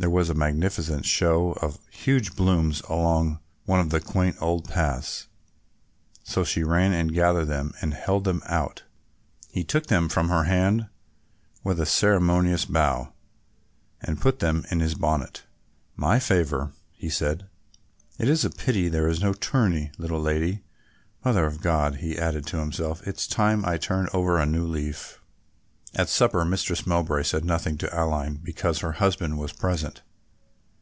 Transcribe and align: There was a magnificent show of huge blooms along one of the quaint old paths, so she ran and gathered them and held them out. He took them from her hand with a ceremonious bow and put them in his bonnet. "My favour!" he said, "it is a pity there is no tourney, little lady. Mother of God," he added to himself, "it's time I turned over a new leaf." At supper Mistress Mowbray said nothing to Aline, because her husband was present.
There 0.00 0.08
was 0.08 0.30
a 0.30 0.34
magnificent 0.34 1.06
show 1.06 1.54
of 1.54 1.80
huge 1.90 2.36
blooms 2.36 2.82
along 2.88 3.40
one 3.64 3.80
of 3.80 3.90
the 3.90 3.98
quaint 4.00 4.36
old 4.40 4.68
paths, 4.68 5.26
so 6.22 6.44
she 6.44 6.62
ran 6.62 6.92
and 6.92 7.12
gathered 7.12 7.46
them 7.46 7.74
and 7.80 7.94
held 7.94 8.22
them 8.22 8.40
out. 8.46 8.84
He 9.50 9.64
took 9.64 9.86
them 9.86 10.08
from 10.08 10.28
her 10.28 10.44
hand 10.44 10.86
with 11.64 11.80
a 11.80 11.84
ceremonious 11.84 12.64
bow 12.64 13.12
and 14.00 14.20
put 14.20 14.38
them 14.38 14.64
in 14.70 14.78
his 14.78 14.94
bonnet. 14.94 15.42
"My 15.96 16.20
favour!" 16.20 16.70
he 16.92 17.10
said, 17.10 17.48
"it 18.20 18.28
is 18.28 18.44
a 18.44 18.50
pity 18.50 18.88
there 18.88 19.08
is 19.08 19.20
no 19.20 19.32
tourney, 19.32 19.90
little 19.98 20.20
lady. 20.20 20.62
Mother 21.24 21.44
of 21.44 21.60
God," 21.60 21.96
he 21.96 22.16
added 22.16 22.46
to 22.46 22.58
himself, 22.58 23.04
"it's 23.04 23.26
time 23.26 23.64
I 23.64 23.78
turned 23.78 24.10
over 24.14 24.38
a 24.38 24.46
new 24.46 24.64
leaf." 24.64 25.16
At 25.94 26.10
supper 26.10 26.44
Mistress 26.44 26.86
Mowbray 26.86 27.22
said 27.22 27.46
nothing 27.46 27.78
to 27.78 27.88
Aline, 27.98 28.40
because 28.42 28.80
her 28.80 28.92
husband 28.92 29.38
was 29.38 29.52
present. 29.54 30.02